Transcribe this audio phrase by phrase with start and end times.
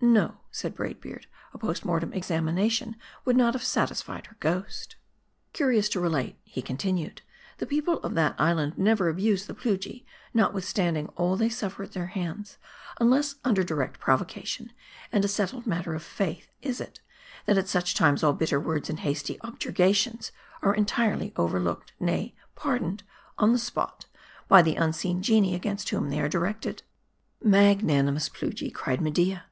[0.00, 2.96] "No," said Braid Beard;" a post mortem examination
[3.26, 4.96] would not have satisfied her ghost."
[5.52, 7.20] "Curious to relate," he continued,
[7.58, 12.06] "the people of that island never abuse the Plujii, notwithstanding all they suffer at their
[12.06, 12.56] hands,
[12.98, 14.72] unless under direct provocation;
[15.12, 17.00] and a set tled matter of faith is it,
[17.44, 20.32] that at such times all bitter words and hasty objurgations
[20.62, 23.02] are entirely overlooked, nay, pardoned
[23.36, 24.06] on the spot,
[24.48, 26.82] by the unseen genii against whom they are directed.""
[27.42, 29.44] Magnanimous Plujii!" cried Media.